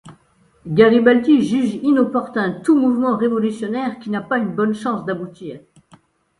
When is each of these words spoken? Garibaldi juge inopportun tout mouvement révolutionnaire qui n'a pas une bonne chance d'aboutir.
Garibaldi 0.65 1.41
juge 1.43 1.75
inopportun 1.83 2.53
tout 2.63 2.75
mouvement 2.75 3.15
révolutionnaire 3.17 3.99
qui 3.99 4.09
n'a 4.09 4.21
pas 4.23 4.39
une 4.39 4.55
bonne 4.55 4.73
chance 4.73 5.05
d'aboutir. 5.05 5.59